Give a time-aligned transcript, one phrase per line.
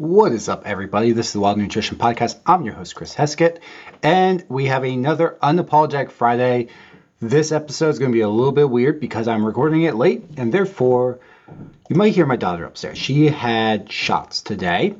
[0.00, 1.12] What is up, everybody?
[1.12, 2.38] This is the Wild Nutrition Podcast.
[2.46, 3.58] I'm your host, Chris Heskett,
[4.02, 6.68] and we have another Unapologetic Friday.
[7.20, 10.24] This episode is going to be a little bit weird because I'm recording it late,
[10.38, 11.20] and therefore,
[11.90, 12.96] you might hear my daughter upstairs.
[12.96, 14.94] She had shots today,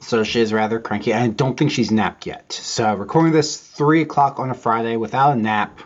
[0.00, 1.12] so she is rather cranky.
[1.12, 2.50] I don't think she's napped yet.
[2.50, 5.80] So, recording this 3 o'clock on a Friday without a nap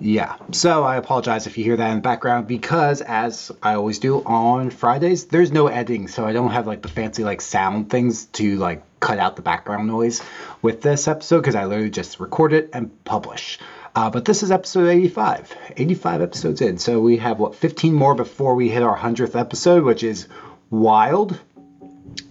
[0.00, 3.98] yeah, so I apologize if you hear that in the background because, as I always
[3.98, 7.90] do on Fridays, there's no editing, so I don't have like the fancy like sound
[7.90, 10.22] things to like cut out the background noise
[10.62, 13.58] with this episode because I literally just record it and publish.
[13.94, 18.14] Uh, but this is episode 85, 85 episodes in, so we have what 15 more
[18.14, 20.28] before we hit our 100th episode, which is
[20.70, 21.40] wild.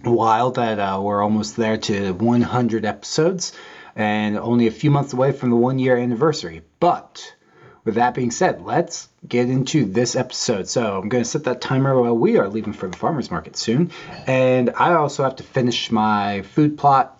[0.04, 3.52] Wild that uh, we're almost there to 100 episodes
[3.94, 6.62] and only a few months away from the one year anniversary.
[6.80, 7.34] But
[7.88, 10.68] with that being said, let's get into this episode.
[10.68, 13.56] So I'm going to set that timer while we are leaving for the farmer's market
[13.56, 13.90] soon.
[14.26, 17.18] And I also have to finish my food plot,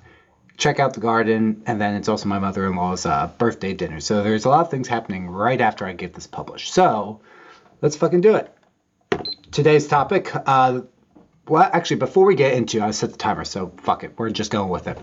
[0.59, 3.99] check out the garden, and then it's also my mother in law's uh, birthday dinner.
[3.99, 6.75] So there's a lot of things happening right after I get this published.
[6.75, 7.23] So
[7.81, 8.55] let's fucking do it.
[9.51, 10.83] Today's topic, uh,
[11.49, 14.51] well, actually, before we get into, I set the timer, so fuck it, we're just
[14.51, 14.99] going with it.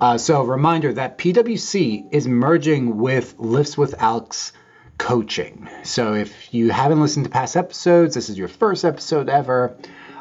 [0.00, 4.52] Uh, so, reminder that PWC is merging with Lifts with Alex
[5.00, 5.66] coaching.
[5.82, 9.74] So if you haven't listened to past episodes, this is your first episode ever.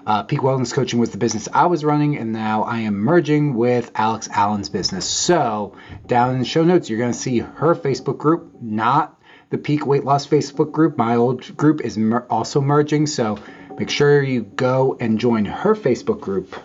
[0.08, 3.56] Uh, Peak Wellness Coaching was the business I was running, and now I am merging
[3.56, 5.06] with Alex Allen's business.
[5.06, 5.76] So
[6.08, 9.20] down in the show notes, you're going to see her Facebook group, not
[9.50, 10.98] the Peak Weight Loss Facebook group.
[10.98, 13.38] My old group is mer- also merging, so
[13.78, 16.56] make sure you go and join her Facebook group.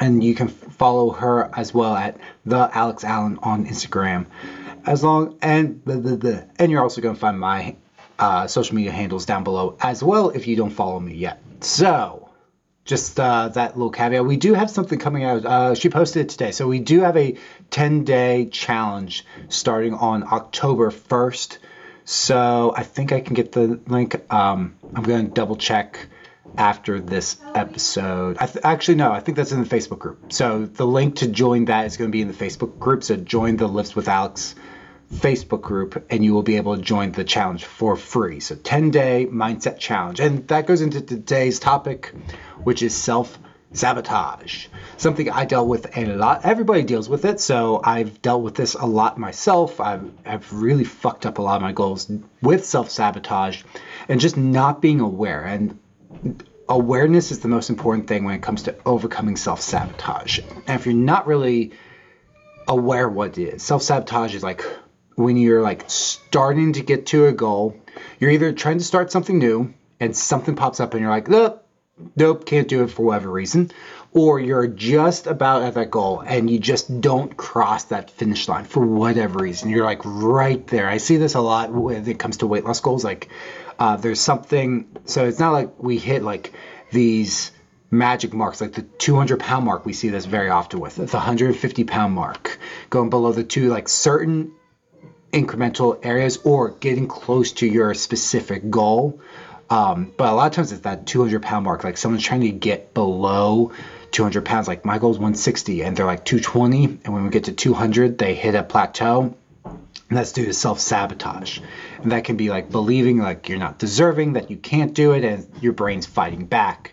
[0.00, 4.26] And you can follow her as well at the Alex Allen on Instagram
[4.86, 6.40] as long and blah, blah.
[6.56, 7.76] and you're also going to find my
[8.18, 11.42] uh, social media handles down below as well if you don't follow me yet.
[11.60, 12.30] So,
[12.84, 14.24] just uh, that little caveat.
[14.24, 15.44] We do have something coming out.
[15.44, 16.50] Uh, she posted it today.
[16.50, 17.36] So we do have a
[17.70, 21.58] 10 day challenge starting on October 1st.
[22.04, 24.20] So I think I can get the link.
[24.32, 26.08] Um, I'm going to double check
[26.58, 28.38] after this episode.
[28.38, 30.32] Th- actually, no, I think that's in the Facebook group.
[30.32, 33.04] So the link to join that is going to be in the Facebook group.
[33.04, 34.56] So join the Lifts with Alex
[35.12, 38.40] Facebook group and you will be able to join the challenge for free.
[38.40, 40.20] So 10 day mindset challenge.
[40.20, 42.12] And that goes into today's topic,
[42.64, 43.38] which is self
[43.72, 44.66] sabotage.
[44.96, 46.44] Something I dealt with a lot.
[46.44, 47.40] Everybody deals with it.
[47.40, 49.80] So I've dealt with this a lot myself.
[49.80, 53.62] I've, I've really fucked up a lot of my goals with self sabotage
[54.08, 55.44] and just not being aware.
[55.44, 55.78] And
[56.68, 60.38] awareness is the most important thing when it comes to overcoming self sabotage.
[60.38, 61.72] And if you're not really
[62.66, 64.64] aware what it is, self sabotage is like
[65.16, 67.76] when you're like starting to get to a goal,
[68.18, 71.66] you're either trying to start something new and something pops up and you're like, nope,
[72.16, 73.70] nope, can't do it for whatever reason,
[74.12, 78.64] or you're just about at that goal and you just don't cross that finish line
[78.64, 79.70] for whatever reason.
[79.70, 80.88] You're like right there.
[80.88, 83.04] I see this a lot when it comes to weight loss goals.
[83.04, 83.28] Like,
[83.78, 86.52] uh, there's something, so it's not like we hit like
[86.90, 87.52] these
[87.90, 89.84] magic marks, like the 200 pound mark.
[89.84, 92.58] We see this very often with the 150 pound mark,
[92.90, 94.52] going below the two, like certain
[95.32, 99.20] incremental areas or getting close to your specific goal.
[99.70, 101.82] Um, but a lot of times it's that 200 pound mark.
[101.82, 103.72] Like someone's trying to get below
[104.10, 104.68] 200 pounds.
[104.68, 106.84] Like my goal is 160 and they're like 220.
[107.04, 109.34] And when we get to 200, they hit a plateau.
[109.64, 111.58] And that's due to self sabotage.
[112.02, 115.24] And that can be like believing like you're not deserving, that you can't do it,
[115.24, 116.92] and your brain's fighting back.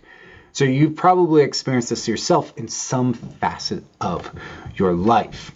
[0.53, 4.31] So you've probably experienced this yourself in some facet of
[4.75, 5.51] your life.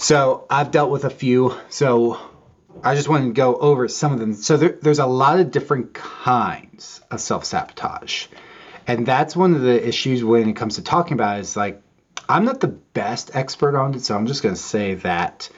[0.00, 1.54] So I've dealt with a few.
[1.68, 2.18] So
[2.82, 4.32] I just want to go over some of them.
[4.32, 8.26] So there, there's a lot of different kinds of self sabotage.
[8.86, 11.82] And that's one of the issues when it comes to talking about it is like,
[12.30, 14.00] I'm not the best expert on it.
[14.00, 15.50] So I'm just going to say that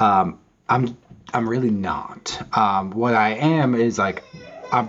[0.00, 0.98] um, I'm,
[1.32, 2.42] I'm really not.
[2.52, 4.24] Um, what I am is like,
[4.72, 4.88] I'm,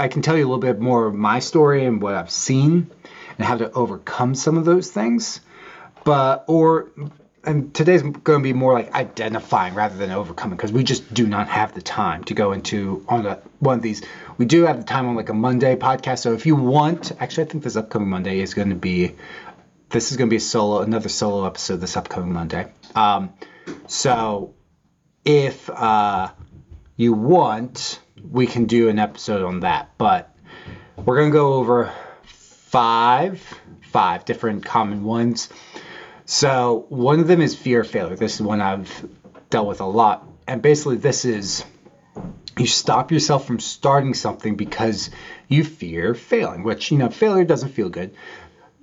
[0.00, 2.90] I can tell you a little bit more of my story and what I've seen
[3.38, 5.40] and how to overcome some of those things.
[6.04, 6.90] But, or
[7.44, 11.26] and today's going to be more like identifying rather than overcoming because we just do
[11.26, 14.02] not have the time to go into on a, one of these.
[14.38, 16.20] We do have the time on like a Monday podcast.
[16.20, 19.16] So if you want, actually, I think this upcoming Monday is going to be
[19.90, 22.72] this is going to be a solo, another solo episode this upcoming Monday.
[22.94, 23.34] Um,
[23.88, 24.54] so
[25.24, 26.30] if uh,
[26.96, 28.00] you want,
[28.30, 29.90] we can do an episode on that.
[29.98, 30.34] But
[30.96, 31.92] we're going to go over
[32.24, 33.42] five,
[33.90, 35.48] five different common ones
[36.32, 38.16] so one of them is fear of failure.
[38.16, 39.06] This is one I've
[39.50, 40.26] dealt with a lot.
[40.48, 41.62] And basically, this is
[42.58, 45.10] you stop yourself from starting something because
[45.48, 48.14] you fear failing, which, you know, failure doesn't feel good.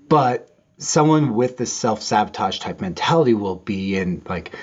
[0.07, 4.55] But someone with the self sabotage type mentality will be in like,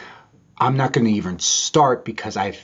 [0.56, 2.56] I'm not going to even start because I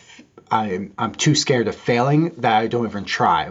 [0.52, 3.50] I'm I'm too scared of failing that I don't even try.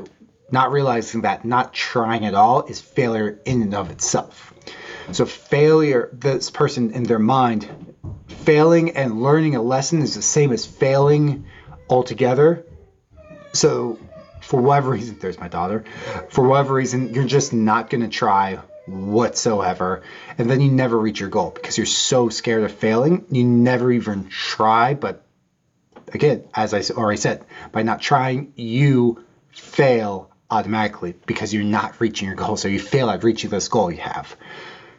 [0.49, 4.50] Not realizing that not trying at all is failure in and of itself.
[5.11, 7.69] So failure, this person in their mind,
[8.27, 11.45] failing and learning a lesson is the same as failing
[11.89, 12.65] altogether.
[13.53, 13.99] So
[14.41, 15.83] for whatever reason, there's my daughter.
[16.29, 20.03] For whatever reason, you're just not going to try whatsoever.
[20.37, 23.25] And then you never reach your goal because you're so scared of failing.
[23.29, 24.93] You never even try.
[24.93, 25.25] But
[26.13, 32.27] again, as I already said, by not trying, you fail automatically because you're not reaching
[32.27, 32.57] your goal.
[32.57, 34.35] So you fail at reaching this goal you have.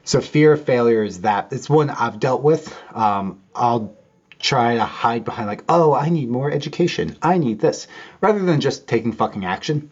[0.04, 2.76] So fear of failure is that it's one I've dealt with.
[2.92, 3.96] Um, I'll
[4.38, 7.16] try to hide behind like, oh, I need more education.
[7.22, 7.86] I need this,
[8.20, 9.90] rather than just taking fucking action.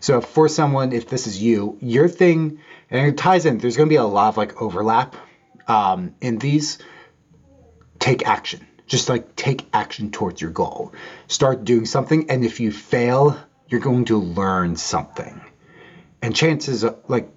[0.00, 2.58] So for someone, if this is you, your thing,
[2.90, 5.14] and it ties in, there's going to be a lot of like overlap
[5.68, 6.78] um, in these.
[8.00, 8.66] Take action.
[8.88, 10.92] Just like take action towards your goal.
[11.28, 13.38] Start doing something, and if you fail,
[13.68, 15.40] you're going to learn something.
[16.20, 17.30] And chances, are, like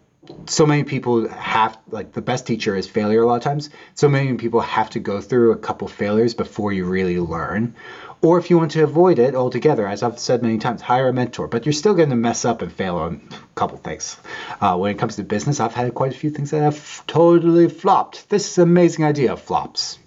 [0.47, 3.69] so many people have like the best teacher is failure a lot of times.
[3.95, 7.75] So many people have to go through a couple failures before you really learn.
[8.21, 11.13] Or if you want to avoid it altogether as i've said many times hire a
[11.13, 11.47] mentor.
[11.47, 14.17] But you're still going to mess up and fail on a couple things.
[14.61, 17.69] Uh, when it comes to business i've had quite a few things that have totally
[17.69, 18.29] flopped.
[18.29, 19.99] This is an amazing idea flops.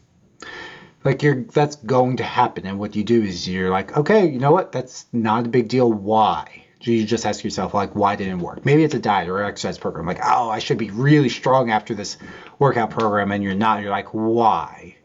[1.05, 2.67] Like you're that's going to happen.
[2.67, 4.73] And what you do is you're like okay you know what?
[4.73, 5.93] That's not a big deal.
[5.93, 8.64] Why you just ask yourself like why didn't it work?
[8.64, 10.06] Maybe it's a diet or exercise program.
[10.06, 12.16] Like oh i should be really strong after this
[12.58, 13.82] workout program and you're not.
[13.82, 14.96] You're like why?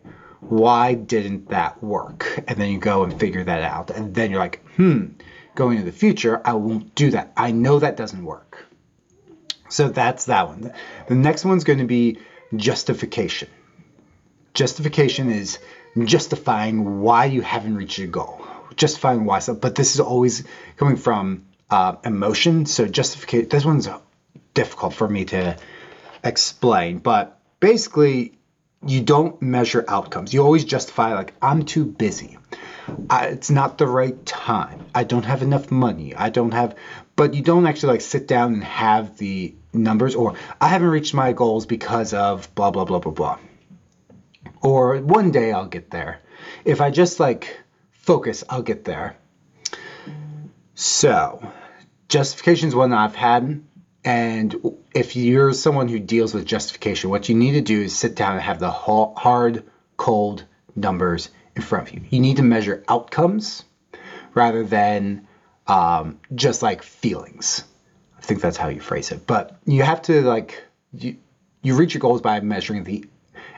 [0.42, 2.44] Why didn't that work?
[2.48, 3.90] And then you go and figure that out.
[3.90, 5.08] And then you're like hmm
[5.56, 7.32] going into the future i won't do that.
[7.38, 8.66] I know that doesn't work.
[9.70, 10.74] So that's that one.
[11.08, 12.20] The next one's going to be
[12.56, 13.50] justification.
[14.54, 15.58] Justification is
[16.06, 18.46] justifying why you haven't reached your goal.
[18.76, 20.44] Justifying why so but this is always
[20.78, 22.68] coming from uh, emotion.
[22.68, 23.50] So justification.
[23.50, 23.90] This one's
[24.54, 25.58] difficult for me to
[26.24, 28.38] explain, but basically,
[28.86, 30.34] you don't measure outcomes.
[30.34, 32.38] You always justify like I'm too busy.
[33.10, 34.86] I, it's not the right time.
[34.94, 36.14] I don't have enough money.
[36.14, 36.76] I don't have,
[37.16, 41.16] but you don't actually like sit down and have the numbers or I haven't reached
[41.16, 43.40] my goals because of blah blah blah blah blah.
[44.62, 46.20] Or one day I'll get there.
[46.66, 47.58] If I just like
[47.92, 49.16] focus, I'll get there.
[50.76, 51.52] So,
[52.14, 53.64] justification is one that I've had.
[54.06, 54.56] And
[54.94, 58.34] if you're someone who deals with justification, what you need to do is sit down
[58.34, 59.64] and have the hard,
[59.98, 60.46] cold
[60.76, 62.02] numbers in front of you.
[62.12, 63.64] You need to measure outcomes
[64.36, 65.28] rather than
[65.66, 67.64] um, just like feelings.
[68.16, 69.26] I think that's how you phrase it.
[69.26, 70.64] But you have to like
[70.94, 71.18] you,
[71.64, 73.06] you reach your goals by measuring the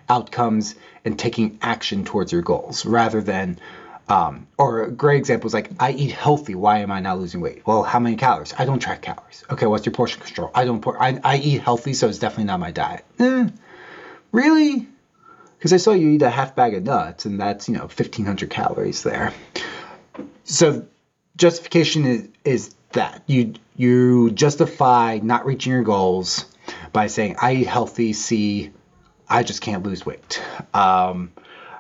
[0.08, 3.60] outcomes and taking action towards your goals rather than
[4.08, 6.54] um, or a great example is like, I eat healthy.
[6.54, 7.66] Why am I not losing weight?
[7.66, 8.54] Well, how many calories?
[8.58, 9.44] I don't track calories.
[9.50, 10.52] Okay, what's your portion control?
[10.54, 10.82] I don't.
[10.82, 13.04] Por- I, I eat healthy, so it's definitely not my diet.
[13.20, 13.48] Eh,
[14.32, 14.88] really?
[15.58, 18.50] Because I saw you eat a half bag of nuts, and that's you know 1,500
[18.50, 19.34] calories there.
[20.44, 20.86] So
[21.36, 26.46] justification is is that you you justify not reaching your goals
[26.94, 28.14] by saying I eat healthy.
[28.14, 28.72] See,
[29.28, 30.42] I just can't lose weight.
[30.74, 31.34] Um,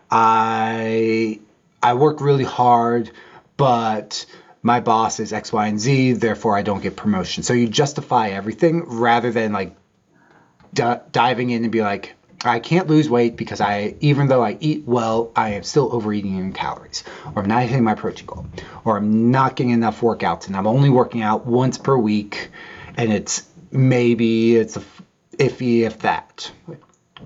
[0.09, 1.39] I
[1.85, 3.11] I work really hard,
[3.57, 4.25] but
[4.63, 7.43] my boss is X, Y, and Z, therefore I don't get promotion.
[7.43, 9.75] So you justify everything rather than like
[10.73, 14.57] d- diving in and be like, I can't lose weight because I, even though I
[14.59, 17.03] eat well, I am still overeating in calories,
[17.35, 18.47] or I'm not hitting my protein goal,
[18.83, 22.49] or I'm not getting enough workouts, and I'm only working out once per week,
[22.97, 24.75] and it's maybe it's
[25.37, 26.51] iffy if that.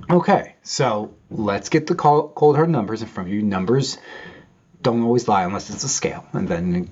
[0.10, 3.42] Okay, so let's get the cold hard numbers in front of you.
[3.42, 3.98] Numbers
[4.82, 6.84] don't always lie unless it's a scale, and then in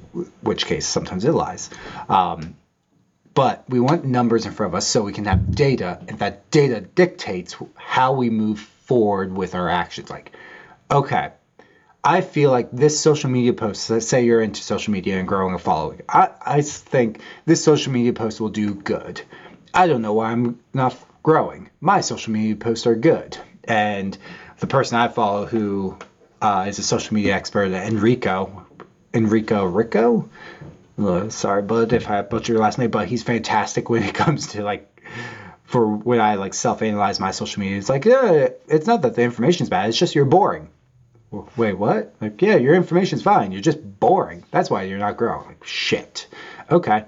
[0.41, 1.69] which case sometimes it lies.
[2.09, 2.55] Um,
[3.33, 6.49] but we want numbers in front of us so we can have data, and that
[6.51, 10.09] data dictates how we move forward with our actions.
[10.09, 10.31] Like,
[10.89, 11.31] okay,
[12.03, 15.53] I feel like this social media post, let's say you're into social media and growing
[15.53, 19.21] a following, I, I think this social media post will do good.
[19.73, 21.69] I don't know why I'm not growing.
[21.81, 23.37] My social media posts are good.
[23.65, 24.17] And
[24.59, 25.97] the person I follow who
[26.41, 28.65] uh, is a social media expert, at Enrico.
[29.13, 30.29] Enrico Rico?
[30.99, 34.47] Uh, sorry, bud, if I butcher your last name, but he's fantastic when it comes
[34.47, 35.01] to like
[35.63, 37.77] for when I like self-analyze my social media.
[37.77, 39.89] It's like, yeah, it's not that the information's bad.
[39.89, 40.69] It's just you're boring.
[41.57, 42.15] Wait, what?
[42.21, 43.51] Like, yeah, your information's fine.
[43.51, 44.43] You're just boring.
[44.49, 45.45] That's why you're not growing.
[45.45, 46.27] Like, shit.
[46.71, 47.03] Okay.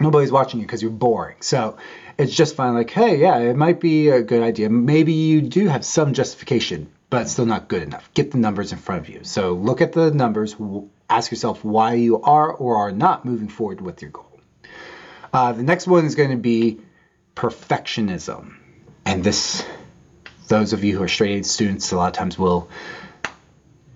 [0.00, 1.36] nobody's watching you because you're boring.
[1.40, 1.76] So
[2.18, 2.74] it's just fine.
[2.74, 4.70] Like, hey, yeah, it might be a good idea.
[4.70, 8.12] Maybe you do have some justification, but still not good enough.
[8.14, 9.24] Get the numbers in front of you.
[9.24, 10.56] So look at the numbers.
[11.08, 14.40] Ask yourself why you are or are not moving forward with your goal.
[15.32, 16.80] Uh, the next one is going to be
[17.34, 18.56] perfectionism,
[19.04, 19.64] and this,
[20.48, 22.68] those of you who are straight A students, a lot of times will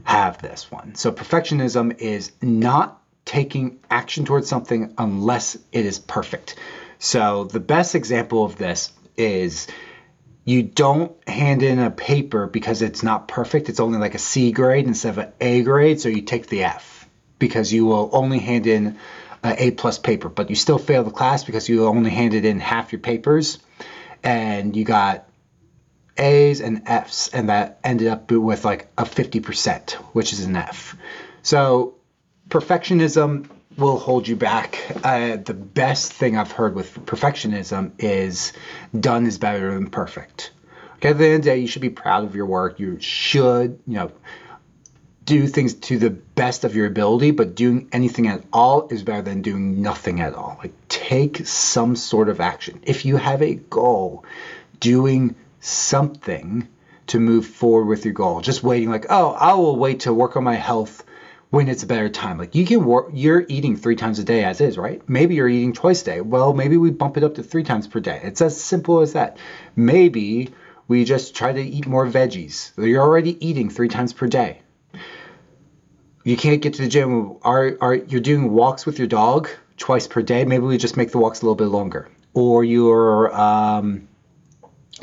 [0.04, 0.94] have this one.
[0.94, 6.56] So perfectionism is not taking action towards something unless it is perfect.
[6.98, 9.68] So the best example of this is
[10.44, 13.68] you don't hand in a paper because it's not perfect.
[13.68, 16.64] It's only like a C grade instead of an A grade, so you take the
[16.64, 17.08] F
[17.38, 18.98] because you will only hand in
[19.42, 22.60] an A plus paper, but you still fail the class because you only handed in
[22.60, 23.58] half your papers
[24.22, 25.28] and you got
[26.16, 30.96] A's and F's, and that ended up with like a 50%, which is an F.
[31.42, 31.94] So
[32.48, 34.78] perfectionism will hold you back.
[35.02, 38.52] Uh, the best thing I've heard with perfectionism is
[38.98, 40.52] done is better than perfect.
[40.96, 42.78] Okay, at the end of the day, you should be proud of your work.
[42.78, 44.12] You should, you know,
[45.24, 49.22] do things to the best of your ability, but doing anything at all is better
[49.22, 50.58] than doing nothing at all.
[50.58, 52.80] Like, take some sort of action.
[52.82, 54.24] If you have a goal,
[54.80, 56.68] doing something
[57.08, 58.40] to move forward with your goal.
[58.40, 61.04] Just waiting, like, oh, I will wait to work on my health
[61.52, 62.38] when it's a better time.
[62.38, 65.06] Like you can work, you're eating three times a day as is, right?
[65.06, 66.20] Maybe you're eating twice a day.
[66.22, 68.20] Well, maybe we bump it up to three times per day.
[68.24, 69.36] It's as simple as that.
[69.76, 70.48] Maybe
[70.88, 72.72] we just try to eat more veggies.
[72.78, 74.62] You're already eating three times per day.
[76.24, 77.36] You can't get to the gym.
[77.42, 80.46] Are, are you're doing walks with your dog twice per day?
[80.46, 82.08] Maybe we just make the walks a little bit longer.
[82.32, 84.08] Or you're um,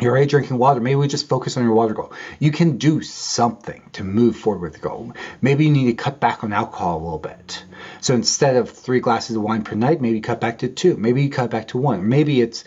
[0.01, 0.79] you're already drinking water.
[0.79, 2.13] Maybe we just focus on your water goal.
[2.39, 5.13] You can do something to move forward with the goal.
[5.41, 7.63] Maybe you need to cut back on alcohol a little bit.
[8.01, 10.97] So instead of three glasses of wine per night, maybe cut back to two.
[10.97, 12.07] Maybe you cut back to one.
[12.07, 12.63] Maybe it's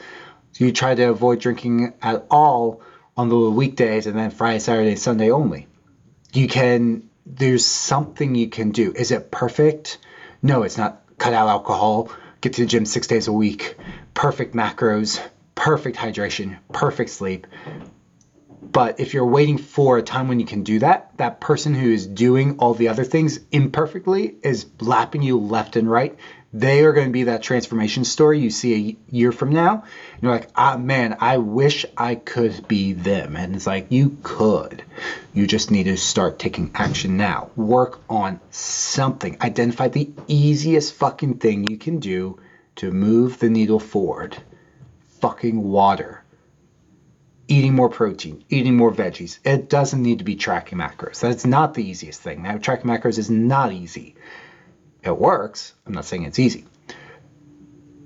[0.58, 2.82] you try to avoid drinking at all
[3.16, 5.66] on the weekdays and then Friday, Saturday, Sunday only.
[6.32, 8.92] You can, there's something you can do.
[8.92, 9.98] Is it perfect?
[10.42, 11.00] No, it's not.
[11.18, 12.10] Cut out alcohol,
[12.40, 13.76] get to the gym six days a week,
[14.12, 15.20] perfect macros,
[15.54, 17.46] perfect hydration, perfect sleep.
[18.72, 21.90] But if you're waiting for a time when you can do that, that person who
[21.90, 26.16] is doing all the other things imperfectly is lapping you left and right.
[26.54, 29.84] They are going to be that transformation story you see a year from now.
[30.14, 33.36] And you're like, ah, man, I wish I could be them.
[33.36, 34.84] And it's like, you could.
[35.34, 37.50] You just need to start taking action now.
[37.56, 39.36] Work on something.
[39.40, 42.38] Identify the easiest fucking thing you can do
[42.76, 44.36] to move the needle forward
[45.22, 46.22] fucking water.
[47.48, 49.38] Eating more protein, eating more veggies.
[49.44, 51.20] It doesn't need to be tracking macros.
[51.20, 52.42] That's not the easiest thing.
[52.42, 54.16] Now, tracking macros is not easy.
[55.02, 55.74] It works.
[55.86, 56.64] I'm not saying it's easy.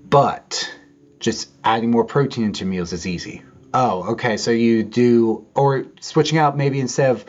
[0.08, 0.73] But
[1.20, 3.42] just adding more protein into meals is easy.
[3.73, 4.37] Oh, okay.
[4.37, 7.25] So you do, or switching out maybe instead of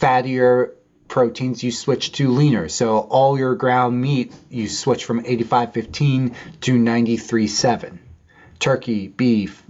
[0.00, 0.72] fattier
[1.08, 2.68] proteins, you switch to leaner.
[2.68, 7.98] So all your ground meat, you switch from 85.15 to 93.7
[8.58, 9.62] turkey, beef,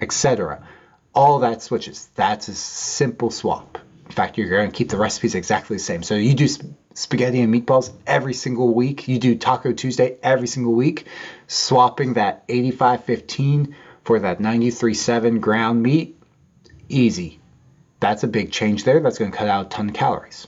[0.00, 0.66] etc.
[1.14, 2.08] All that switches.
[2.14, 3.78] That's a simple swap.
[4.06, 6.02] In fact, you're going to keep the recipes exactly the same.
[6.02, 9.08] So you do sp- spaghetti and meatballs every single week.
[9.08, 11.06] You do Taco Tuesday every single week,
[11.46, 16.18] swapping that 85.15 for that 93.7 ground meat.
[16.88, 17.40] Easy.
[18.00, 19.00] That's a big change there.
[19.00, 20.46] That's going to cut out a ton of calories.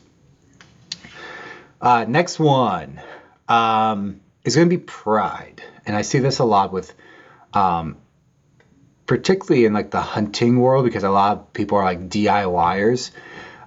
[1.80, 3.00] Uh, next one
[3.48, 5.62] um, is going to be pride.
[5.86, 6.94] And I see this a lot with
[7.54, 7.96] um,
[9.06, 13.11] particularly in like the hunting world because a lot of people are like DIYers.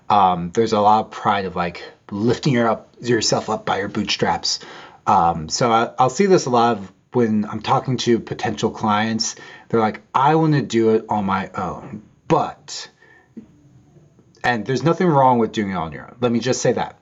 [0.09, 3.87] Um, there's a lot of pride of like lifting your up yourself up by your
[3.87, 4.59] bootstraps.
[5.05, 9.35] Um, so I, I'll see this a lot of when I'm talking to potential clients.
[9.69, 12.89] They're like, I want to do it on my own, but
[14.43, 16.17] and there's nothing wrong with doing it on your own.
[16.19, 16.97] Let me just say that.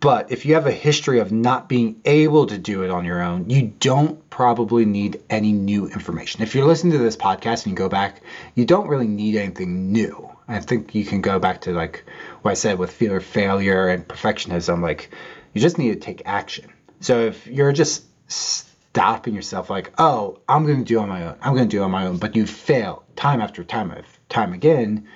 [0.00, 3.22] But if you have a history of not being able to do it on your
[3.22, 6.42] own, you don't probably need any new information.
[6.42, 8.22] If you're listening to this podcast and you go back,
[8.54, 10.30] you don't really need anything new.
[10.48, 12.04] I think you can go back to like
[12.40, 14.80] what I said with fear of failure and perfectionism.
[14.82, 15.10] Like,
[15.52, 16.72] you just need to take action.
[17.00, 21.26] So if you're just stopping yourself, like, oh, I'm going to do it on my
[21.26, 23.94] own, I'm going to do it on my own, but you fail time after time
[24.30, 25.08] time again,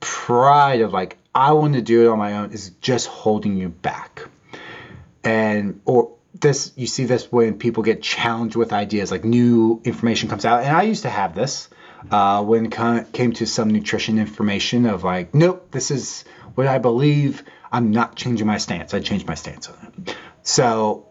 [0.00, 3.68] pride of like, I want to do it on my own is just holding you
[3.68, 4.28] back.
[5.22, 10.28] And or this you see this when people get challenged with ideas like new information
[10.28, 10.64] comes out.
[10.64, 11.68] And i used to have this
[12.10, 16.78] uh, when it came to some nutrition information of like nope this is what i
[16.78, 17.42] believe.
[17.72, 18.94] I'm not changing my stance.
[18.94, 20.16] I changed my stance on it.
[20.42, 21.06] So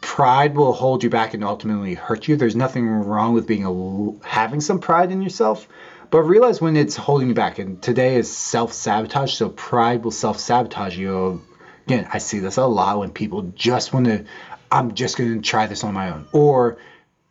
[0.00, 2.36] pride will hold you back and ultimately hurt you.
[2.36, 5.66] There's nothing wrong with being a, having some pride in yourself,
[6.12, 7.58] but realize when it's holding you back.
[7.58, 11.42] And today is self sabotage, so pride will self sabotage you.
[11.86, 14.26] Again, I see this a lot when people just want to,
[14.70, 16.28] I'm just going to try this on my own.
[16.30, 16.76] Or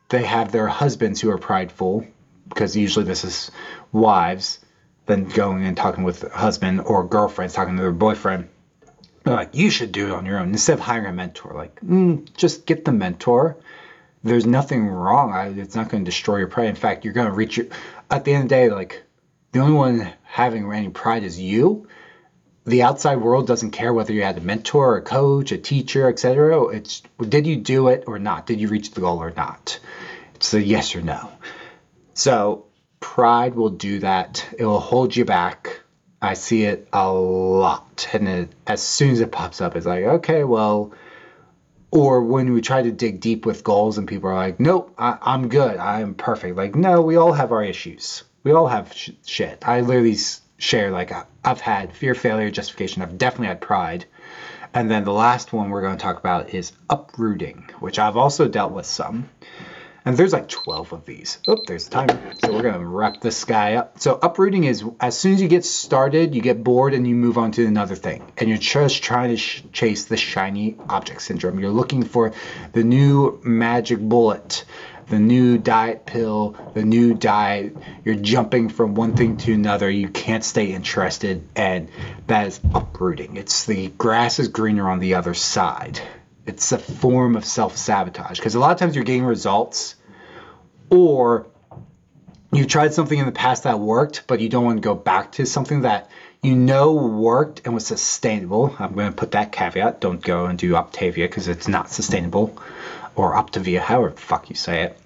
[0.09, 2.07] they have their husbands who are prideful,
[2.49, 3.51] because usually this is
[3.91, 4.59] wives,
[5.05, 8.49] then going and talking with husband or girlfriends, talking to their boyfriend.
[9.23, 11.53] They're like, you should do it on your own instead of hiring a mentor.
[11.53, 13.57] Like, mm, just get the mentor.
[14.23, 15.57] There's nothing wrong.
[15.57, 16.67] It's not going to destroy your pride.
[16.67, 17.67] In fact, you're going to reach your.
[18.11, 19.03] At the end of the day, like,
[19.53, 21.87] the only one having any pride is you.
[22.65, 26.67] The outside world doesn't care whether you had a mentor, a coach, a teacher, etc.
[26.67, 28.45] It's did you do it or not?
[28.45, 29.79] Did you reach the goal or not?
[30.35, 31.31] It's a yes or no.
[32.13, 32.65] So
[32.99, 34.45] pride will do that.
[34.59, 35.79] It will hold you back.
[36.21, 38.07] I see it a lot.
[38.13, 40.93] And it, as soon as it pops up, it's like, okay, well,
[41.91, 45.17] or when we try to dig deep with goals and people are like, nope, I,
[45.21, 45.77] am good.
[45.77, 46.55] I'm perfect.
[46.55, 48.23] Like, no, we all have our issues.
[48.43, 49.67] We all have sh- shit.
[49.67, 50.17] I literally
[50.57, 51.11] share, like,
[51.43, 53.01] I've had fear, failure, justification.
[53.01, 54.05] I've definitely had pride.
[54.73, 58.47] And then the last one we're going to talk about is uprooting, which I've also
[58.47, 59.29] dealt with some.
[60.03, 61.37] And there's like 12 of these.
[61.47, 62.33] Oh, there's the timer.
[62.43, 63.99] So we're to wrap this guy up.
[63.99, 67.37] So uprooting is as soon as you get started, you get bored and you move
[67.37, 68.23] on to another thing.
[68.37, 71.59] And you're just trying to sh- chase the shiny object syndrome.
[71.59, 72.33] You're looking for
[72.73, 74.65] the new magic bullet,
[75.07, 77.77] the new diet pill, the new diet.
[78.03, 79.87] You're jumping from one thing to another.
[79.87, 81.47] You can't stay interested.
[81.55, 81.89] And
[82.25, 83.37] that is uprooting.
[83.37, 86.01] It's the grass is greener on the other side
[86.51, 89.95] it's a form of self sabotage because a lot of times you're getting results
[90.89, 91.47] or
[92.51, 95.31] you tried something in the past that worked, but you don't want to go back
[95.33, 96.09] to something that
[96.43, 98.75] you know worked and was sustainable.
[98.77, 100.01] I'm going to put that caveat.
[100.01, 102.61] Don't go and do Optavia because it's not sustainable
[103.15, 104.97] or Optavia, however fuck you say it.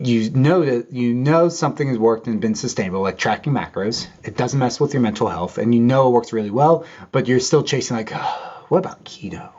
[0.00, 4.08] You know that you know something has worked and been sustainable, like tracking macros.
[4.24, 7.28] It doesn't mess with your mental health, and you know it works really well, but
[7.28, 9.57] you're still chasing like, oh, what about keto?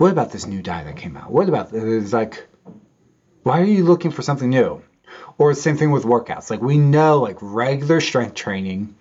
[0.00, 1.30] What about this new diet that came out?
[1.30, 2.48] What about it's like,
[3.42, 4.82] why are you looking for something new?
[5.36, 6.50] Or same thing with workouts.
[6.50, 8.96] Like we know like regular strength training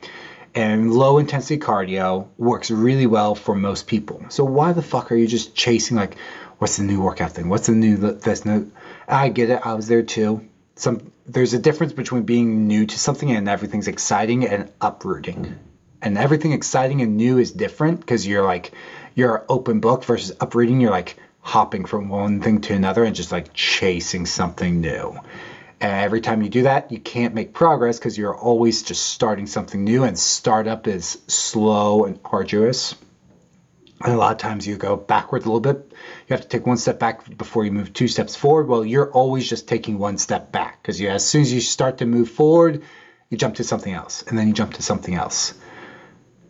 [0.53, 4.25] and low intensity cardio works really well for most people.
[4.27, 6.17] So why the fuck are you just chasing like
[6.57, 7.47] what's the new workout thing?
[7.47, 8.69] What's the new this new
[9.07, 9.61] I get it.
[9.63, 10.49] I was there too.
[10.75, 15.57] Some there's a difference between being new to something and everything's exciting and uprooting.
[16.01, 18.71] And everything exciting and new is different because you're like
[19.15, 23.31] you're open book versus uprooting, you're like hopping from one thing to another and just
[23.31, 25.19] like chasing something new.
[25.81, 29.47] And every time you do that, you can't make progress because you're always just starting
[29.47, 32.95] something new, and startup is slow and arduous.
[34.03, 35.91] And a lot of times you go backward a little bit.
[36.27, 38.67] You have to take one step back before you move two steps forward.
[38.67, 42.05] Well, you're always just taking one step back because as soon as you start to
[42.05, 42.83] move forward,
[43.29, 45.53] you jump to something else, and then you jump to something else.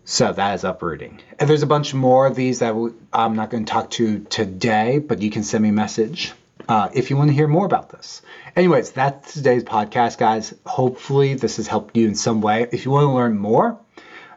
[0.09, 1.21] So that is uprooting.
[1.37, 2.73] And there's a bunch more of these that
[3.13, 6.33] I'm not going to talk to today, but you can send me a message
[6.67, 8.23] uh, if you want to hear more about this.
[8.55, 10.55] Anyways, that's today's podcast, guys.
[10.65, 12.67] Hopefully, this has helped you in some way.
[12.71, 13.77] If you want to learn more,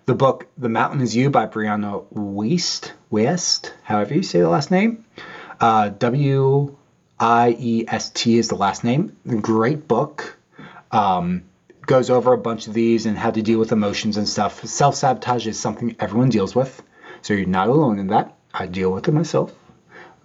[0.04, 4.70] the book The Mountain Is You by Brianna Wiest, West, however you say the last
[4.70, 5.06] name.
[5.58, 6.76] Uh, w
[7.18, 9.16] I E S T is the last name.
[9.40, 10.36] Great book.
[10.90, 11.44] Um,
[11.86, 14.64] goes over a bunch of these and how to deal with emotions and stuff.
[14.64, 16.82] Self sabotage is something everyone deals with,
[17.22, 18.36] so you're not alone in that.
[18.54, 19.52] I deal with it myself.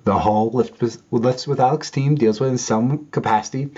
[0.04, 3.72] The whole Lift with, Lifts with Alex team deals with it in some capacity,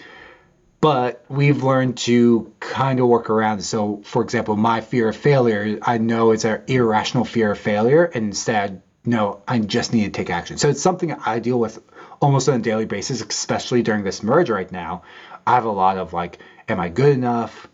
[0.82, 3.62] but we've learned to kind of work around.
[3.62, 8.06] So, for example, my fear of failure, I know it's an irrational fear of failure,
[8.06, 10.58] and instead, no, I just need to take action.
[10.58, 11.82] So it's something I deal with
[12.22, 15.04] almost on a daily basis, especially during this merge right now.
[15.48, 17.68] I have a lot of like, am I good enough?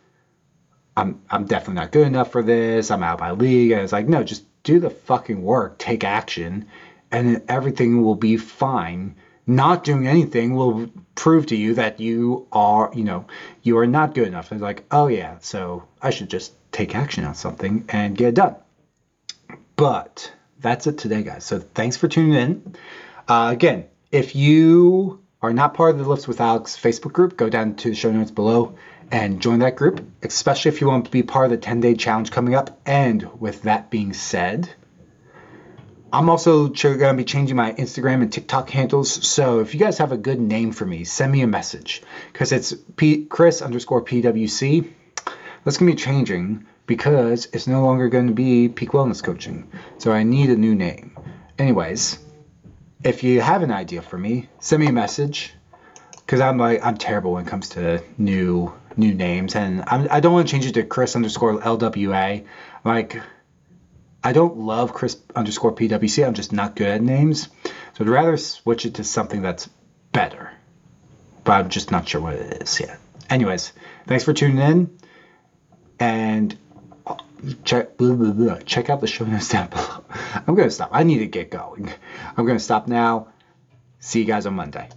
[0.97, 2.91] I'm I'm definitely not good enough for this.
[2.91, 3.71] I'm out of my league.
[3.71, 6.67] And it's like, no, just do the fucking work, take action,
[7.11, 9.15] and everything will be fine.
[9.47, 13.25] Not doing anything will prove to you that you are, you know,
[13.61, 14.51] you are not good enough.
[14.51, 18.29] And it's like, oh yeah, so I should just take action on something and get
[18.29, 18.55] it done.
[19.75, 21.43] But that's it today, guys.
[21.43, 22.75] So thanks for tuning in.
[23.27, 27.49] Uh, again, if you are not part of the Lifts with Alex Facebook group, go
[27.49, 28.75] down to the show notes below
[29.11, 31.95] and join that group, especially if you want to be part of the 10 day
[31.95, 32.79] challenge coming up.
[32.85, 34.69] And with that being said,
[36.11, 39.27] I'm also going to be changing my Instagram and TikTok handles.
[39.27, 42.51] So if you guys have a good name for me, send me a message because
[42.51, 44.89] it's P- Chris underscore PWC.
[45.63, 49.69] That's going to be changing because it's no longer going to be Peak Wellness Coaching.
[49.97, 51.17] So I need a new name.
[51.57, 52.19] Anyways,
[53.03, 55.53] if you have an idea for me, send me a message.
[56.17, 60.19] Because I'm like I'm terrible when it comes to new new names, and I'm, I
[60.19, 62.45] don't want to change it to Chris underscore LWA.
[62.83, 63.21] Like
[64.23, 66.25] I don't love Chris underscore PWC.
[66.25, 69.69] I'm just not good at names, so I'd rather switch it to something that's
[70.11, 70.51] better.
[71.43, 72.99] But I'm just not sure what it is yet.
[73.29, 73.71] Anyways,
[74.07, 74.97] thanks for tuning in,
[75.99, 76.57] and
[77.63, 80.03] check blah, blah, blah, check out the show notes down below.
[80.47, 80.89] I'm gonna stop.
[80.91, 81.91] I need to get going.
[82.35, 83.27] I'm gonna stop now.
[83.99, 84.89] See you guys on Monday.